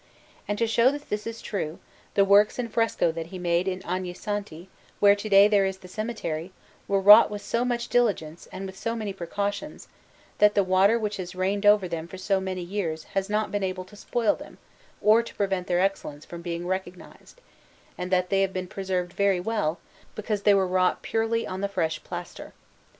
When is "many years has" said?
12.41-13.29